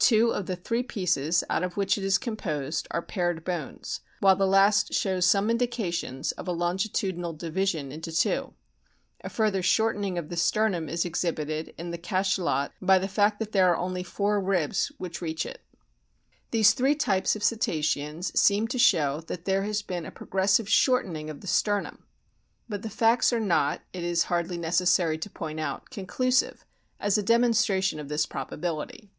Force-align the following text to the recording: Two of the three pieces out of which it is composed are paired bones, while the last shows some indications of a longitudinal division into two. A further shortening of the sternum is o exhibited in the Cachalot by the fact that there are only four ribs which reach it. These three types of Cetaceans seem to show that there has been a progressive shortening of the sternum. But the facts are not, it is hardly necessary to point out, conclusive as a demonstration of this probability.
Two 0.00 0.30
of 0.32 0.46
the 0.46 0.56
three 0.56 0.82
pieces 0.82 1.44
out 1.50 1.62
of 1.62 1.76
which 1.76 1.98
it 1.98 2.02
is 2.02 2.18
composed 2.18 2.88
are 2.90 3.02
paired 3.02 3.44
bones, 3.44 4.00
while 4.20 4.34
the 4.34 4.46
last 4.46 4.92
shows 4.94 5.24
some 5.26 5.50
indications 5.50 6.32
of 6.32 6.48
a 6.48 6.52
longitudinal 6.52 7.32
division 7.32 7.92
into 7.92 8.10
two. 8.10 8.54
A 9.22 9.28
further 9.28 9.62
shortening 9.62 10.16
of 10.16 10.30
the 10.30 10.36
sternum 10.36 10.88
is 10.88 11.04
o 11.04 11.08
exhibited 11.08 11.74
in 11.78 11.90
the 11.90 11.98
Cachalot 11.98 12.70
by 12.80 12.98
the 12.98 13.06
fact 13.06 13.38
that 13.38 13.52
there 13.52 13.68
are 13.70 13.76
only 13.76 14.02
four 14.02 14.40
ribs 14.40 14.90
which 14.98 15.20
reach 15.20 15.44
it. 15.46 15.60
These 16.50 16.72
three 16.72 16.94
types 16.94 17.36
of 17.36 17.44
Cetaceans 17.44 18.36
seem 18.40 18.66
to 18.68 18.78
show 18.78 19.20
that 19.26 19.44
there 19.44 19.62
has 19.62 19.82
been 19.82 20.06
a 20.06 20.10
progressive 20.10 20.68
shortening 20.68 21.28
of 21.30 21.40
the 21.40 21.46
sternum. 21.46 22.04
But 22.68 22.82
the 22.82 22.90
facts 22.90 23.32
are 23.32 23.40
not, 23.40 23.82
it 23.92 24.02
is 24.02 24.24
hardly 24.24 24.56
necessary 24.58 25.18
to 25.18 25.30
point 25.30 25.60
out, 25.60 25.90
conclusive 25.90 26.64
as 26.98 27.18
a 27.18 27.22
demonstration 27.22 28.00
of 28.00 28.08
this 28.08 28.26
probability. 28.26 29.10